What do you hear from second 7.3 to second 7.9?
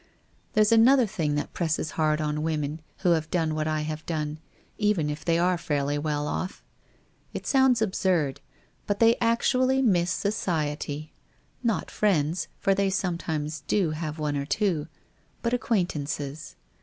It sounds